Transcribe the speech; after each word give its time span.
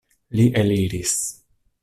Li 0.39 0.45
eliris. 0.61 1.13